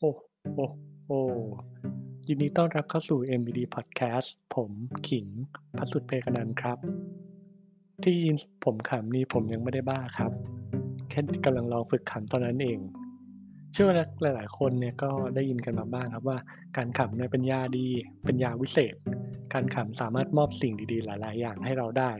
[0.00, 0.12] โอ้
[0.54, 0.66] โอ้
[1.06, 1.20] โอ้
[2.28, 4.70] ยินดีต้อนรับเข้าสู่ MBD Podcast ผม
[5.08, 5.26] ขิง
[5.76, 6.78] พัสุดเพกนันครับ
[8.02, 10.32] ที่ยินผมขำนี่ผมยังไม่ได้บ้าครับ
[11.10, 12.78] แค่กำลังลองฝึกขำตอนนั้นเอง
[13.72, 16.38] เชื่อว่าหลาย ๆ คนเนี่ยก็ได้ยินกันมาบ้างครับว่า
[16.76, 17.86] การขำเนี่ยเป็นยาดี
[18.24, 18.94] เป็นยาวิเศษ
[19.54, 22.12] การขำสามารถมอบสิ่งดี ๆ หลาย ๆ อย่างให้เราได้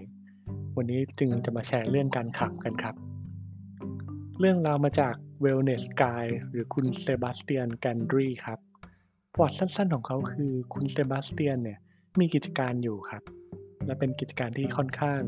[0.76, 2.94] วันนี้จึงจะมาแชร์เรื่องการขำกันครับ
[4.40, 8.58] เรื่องราวมาจาก Wellness Guy หรือคุณเซบาสเตียนแกนดรีครับ
[9.32, 11.78] ประวัติสั้นๆของเขาคือคุณเซบาสเตียนเนี่ย
[12.20, 13.22] มีกิจการอยู่ครับ
[13.86, 15.20] และเป็นกิจการที่ค่อนข้าง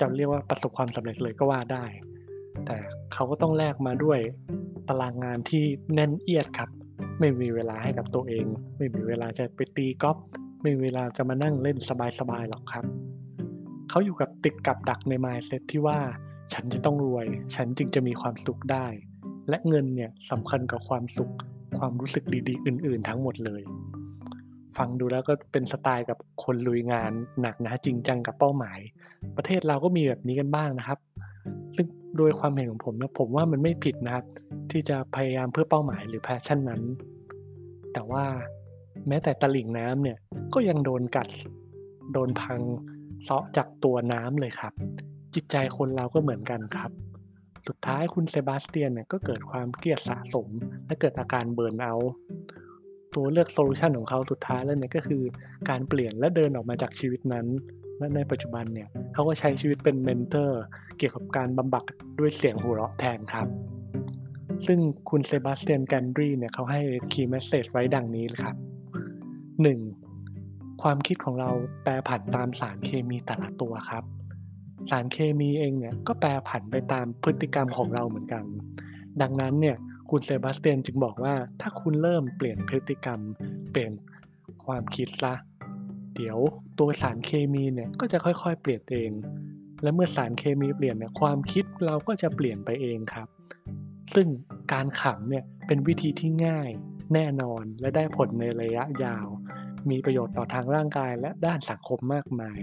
[0.00, 1.84] จะเรียกว่าประสบความสำเร็จเลยก็ว่าได้
[2.66, 2.76] แต่
[3.12, 4.18] เขาก็ต้องแลกมาด้วย
[4.88, 6.70] ตารางงานที่แน่นเอียดครับ
[7.20, 8.44] ไม่มีเวลาให้กับตัวเอง
[8.76, 10.18] ไม่มีเวลาจะไปตีกอล์ฟ
[10.62, 11.78] ไม่มีเวลาจะมานั่งเล่น
[12.18, 12.84] สบายๆหรอกครับ
[13.90, 15.98] เขาอยู่กับติดกับดักใน mindset ที่ว่า
[16.52, 18.86] ฉันจะต้องรวย ฉันจึงจะมีความสุขได้
[19.48, 21.32] และเงินเนี่ยสำคัญกับความสุข
[21.78, 23.62] ความรู้สึกดีๆ อื่น ๆ ทั้งหมดเลย
[24.78, 28.78] ฟังดูแล้วก็เป็นสไตล์กับคนลุยงานหนักนะจริงจังกับเป้าหมาย
[29.36, 30.98] ประเทศเราก็มีแบบนี้กันบ้างนะครับ
[31.76, 34.26] ซึ่งโดยความเห็นของผมนะผมว่ามันไม่ผิดนะครับ
[34.70, 36.82] ที่จะพยายามเพื่อเป้าหมายหรือแพชชั่นนั้น
[37.92, 38.24] แต่ว่า
[39.08, 40.18] แม้แต่ตลิ่งน้ำเนี่ย
[40.54, 41.28] ก็ยังโดนกัด
[42.12, 42.60] โดนพัง
[43.24, 44.72] เซาะจากตัวน้ำเลยครับ
[45.34, 46.90] จิตใจคนเราก็เหมือนกันครับ
[47.68, 50.48] สุดท้ายคุณเซบาสเตียนเนี่ยก็เกิดความเครียดสะสม
[50.86, 51.94] และเกิดอาการ burnout
[53.14, 55.22] ตัวเลือก solution ของเขาสุดท้ายแล้วเนี่ยก็คือ
[55.68, 57.46] การเปลี่ยนและเดินออกมาจากชีวิตนั้น
[57.98, 60.62] และในปัจจุบันเนี่ยเขาก็ใช้ชีวิตเป็น mentor
[60.98, 61.84] เกี่ยวกับการบำบัด
[62.18, 63.46] ด้วยเสียงหัวเราะแทนครับ
[64.66, 64.78] ซึ่ง
[65.10, 66.80] คุณเซบาสเตียนแกนดรีเนี่ยเขาให้
[67.12, 68.56] key message ไว้ดังนี้เลยครับ
[70.08, 70.82] 1.
[70.82, 71.50] ความคิดของเรา
[71.82, 74.04] แปรผันตามสารเคมีแต่ละตัวครับ
[74.90, 78.44] สารเคมีเองเนี่ยก็แปรผันไปตามพฤติกรรมของเราเหมือนกัน
[79.22, 79.76] ดังนั้นเนี่ย
[80.10, 83.20] คุณเซบาสเตียนจึงบอกว่าถ้าคุณเริ่มเปลี่ยนพฤติกรรม
[83.70, 83.92] เปลี่ยน
[84.66, 85.34] ความคิดละ
[86.16, 86.38] เดี๋ยว
[86.78, 89.10] ตัวสารเคมีเนี่ยก็จะค่อยๆ เปลี่ยนเอง
[89.82, 93.28] และเมื่อสารเคมีเปลี่ยนเนี่ยความคิดเราก็จะเปลี่ยนไปเองครับ
[94.14, 94.26] ซึ่ง
[94.72, 96.70] การขำเนี่ยเป็นวิธีที่ง่าย
[97.14, 99.26] แน่นอนและได้ผลในระยะยาว
[99.90, 102.58] มีประโยชน์ต่อทางร่างกายและด้านสังคมมากมาย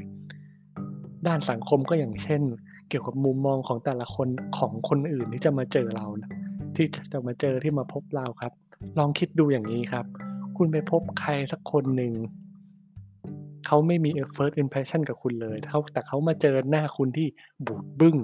[1.27, 2.41] ด้านสังคมก็อย่างเช่น
[2.89, 4.27] เกี่ยวกับมุมมองของแต่ละคน
[4.57, 6.31] ของคนอื่นที่จะมาเจอเรานะ
[6.75, 8.53] ที่จะมาเจอที่มาพบเราครับ
[8.97, 10.05] ลองคิดดูอย่างนี้ครับ
[10.57, 12.13] คุณไปพบใครสักคนหนึ่ง
[13.65, 17.27] เขาไม่มี first impression กับคุณเลยเขาแต่เขามาเจอหน้าคุณที่
[17.65, 18.17] บูดบึ้ง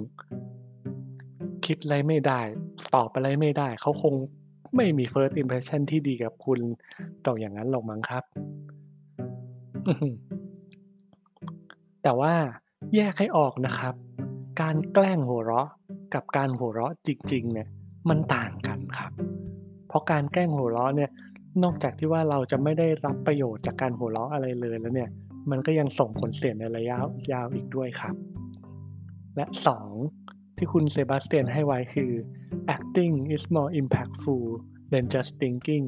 [1.66, 2.40] คิดอะไรไม่ได้
[2.94, 4.14] ตอบอะไรไม่ได้ เขาคง
[4.76, 6.60] ไม่มี first impression ที่ดีกับคุณ
[7.26, 8.24] ต่ออย่างนั้นหรอกมั้งครับ
[12.02, 12.34] แต่ว่า
[12.96, 13.94] แยกให้ออกนะครับ
[14.60, 15.68] การแกล้งหัวเราะ
[16.14, 17.68] กับการหัวเราะจริงๆเนี่ย
[18.08, 19.12] มันต่างกันครับ
[19.88, 21.10] เพราะการแกล้งหัวเราะเนี่ย
[21.62, 25.10] นอกจากที่ว่าเราจะไม่ได้รับประโยชน์จากการหัวเราะอะไรเลยแล้วเนี่ย
[25.50, 26.96] มันก็ยังส่งผลเสียในระยะ
[27.32, 28.14] ยาวอีกด้วยครับ
[29.36, 29.46] และ
[30.02, 30.56] 2.
[30.56, 32.12] ที่คุณเซบาสเตียนให้ไว้คือ
[32.76, 34.44] acting is more impactful
[34.92, 35.86] than just thinking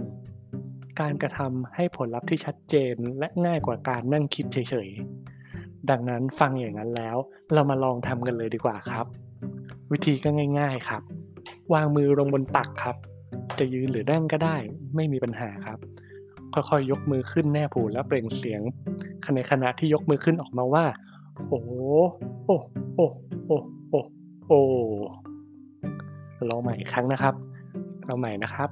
[1.01, 5.24] การกระทำให้ผลลัพธ์ที่ชัดเจนและง่ายกว่าการนั่งคิดเฉยๆ
[5.91, 7.17] ดังนั้นฟังอย่างนั้นแล้ว
[7.55, 9.07] เรามาลองทำกันเลยดีกว่าครับ
[9.93, 10.29] วิธีก็
[10.59, 11.03] ง่าย ๆครับ
[11.75, 12.97] วางมือลงบนตักครับ
[13.59, 14.57] จะยืนหรือนั่งก็ได้
[14.97, 15.79] ไม่มีปัญหาครับ
[16.55, 18.63] ค่อยๆยกมือขึ้นแนบหูและเปล่งเสียง
[19.35, 20.85] ในขณะที่ยกมือขึ้นออกมาว่า
[21.49, 21.61] โอ้
[22.47, 22.57] โอ้
[22.97, 23.07] โอ้
[23.47, 23.59] โอ้
[23.91, 24.01] โอ้
[24.49, 24.59] โอ้
[26.51, 27.35] ลองใหม่อีกครั้งนะครับ
[28.07, 28.69] เราใหม่นะครับ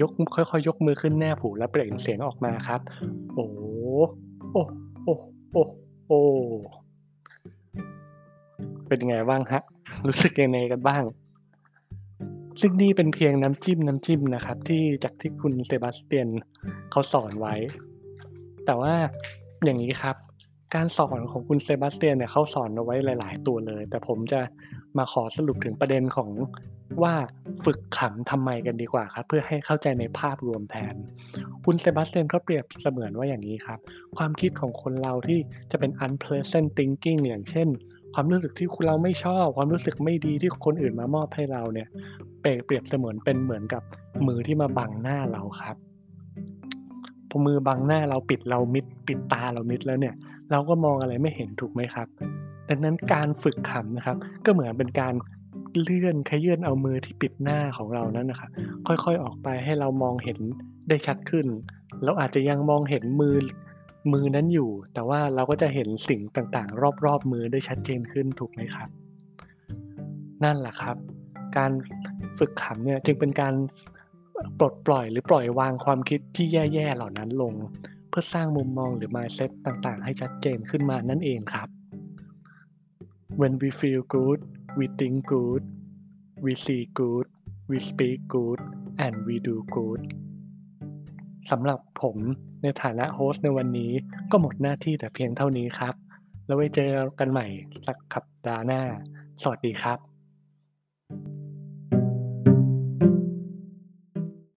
[0.00, 2.80] ยกค่อยๆยกมือขึ้นแนบหูและเปล่งเสียงออกมาครับ
[3.34, 3.46] โอ้
[4.52, 4.62] โอ้
[5.04, 5.14] โอ้
[5.52, 5.62] โอ้
[6.06, 6.20] โอ้
[8.88, 9.62] เป็นไงบ้างฮะ
[10.06, 11.04] รู้สึกยังไงกันบ้าง
[12.60, 16.28] ซึ่งนี่เป็นเพียงน้ำจิ้มน้ำจิ้มนะครับ ที่จากที่คุณเซบาสเตียน
[16.90, 17.54] เขาสอนไว้
[18.66, 18.94] แต่ว่า
[19.64, 20.16] อย่างนี้ครับ
[20.74, 24.40] การสอนของคุณเซบาสเตียนเนี่ยเขาสอนเอาไว้หลาย ๆ ตัวเลย แต่ผมจะ
[24.98, 26.30] มาขอสรุปถึงประเด็นของ
[27.02, 27.14] ว่า
[27.64, 30.94] ฝึกขำทำไมกันดีกว่าครับ เพื่อให้เข้าใจในภาพรวมแทน
[31.64, 33.78] คุณเซบาสเตียนเขาเปรียบเสมือนว่าอย่างนี้ครับ
[34.16, 35.38] ความคิดของคนเราที่
[35.70, 37.68] จะเป็น unpleasant thinking อย่างเช่น
[38.14, 41.88] ความรู้สึกที่คุณเราไม่ชอบ ความรู้สึกไม่ดีที่คนอื่นมามอบให้เราเนี่ย
[42.40, 43.82] เปรียบเสมือนเป็นเหมือนกับ
[44.26, 45.76] มือที่มาบังหน้าเราครับ
[47.36, 50.14] อมือบังหน้าเราปิดเรามิดปิดตาเรามิดแล้วเนี่ย
[50.50, 52.06] เราก็มองอะไรไม่เห็นถูกไหมครับ
[52.68, 55.14] ดังนั้นการฝึกขำนะครับ ก็เหมือนเป็นการ
[55.82, 58.50] เลื่อนขยื่นเอามือที่ปิดหน้าของเรานั้นนะครับ
[58.86, 60.38] ค่อยๆออกไปให้เรามองเห็น
[60.88, 61.46] ได้ชัดขึ้น
[62.04, 63.36] เราอาจจะยังมองเห็นมือ
[64.12, 68.88] มือนั้นอยู่ แต่ว่าเราก็จะเห็นสิ่งต่างๆ รอบๆมือได้ชัดเจนขึ้นถูกไหมครับ
[70.44, 70.96] นั่นแหละครับ
[71.56, 71.70] การ
[72.38, 73.54] ฝึกขำเนี่ยจึงเป็นการ
[74.58, 77.54] ปลดปล่อยหรือปล่อยวางความคิดที่แย่ ๆ เหล่านั้นลง
[78.08, 81.68] เพื่อสร้างมุมมองหรือ mindset ต่างๆ ให้ชัดเจนขึ้นมานั่นเองครับ
[83.40, 84.40] When we feel good
[84.78, 85.62] we think good
[86.44, 87.26] we see good
[87.70, 88.60] we speak good
[89.04, 90.00] and we do good
[91.50, 92.16] สำหรับผม
[92.62, 93.92] ในฐานะโฮสต์ในวันนี้
[94.30, 95.94] ก็หมดหน้าที่แต่เพียงเท่านี้ครับ
[96.46, 97.46] แล้วไว้เจอกันใหม่
[97.86, 98.82] สักสัปดาห์หน้า
[99.42, 101.45] สวัสดีครับ